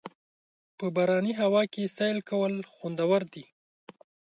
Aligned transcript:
په 0.77 0.85
باراني 0.95 1.33
هوا 1.41 1.63
کې 1.73 1.93
سیل 1.97 2.19
کول 2.29 2.53
خوندور 2.73 3.21
دي. 3.33 3.45